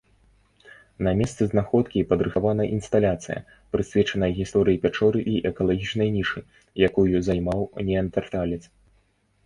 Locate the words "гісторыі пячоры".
4.41-5.19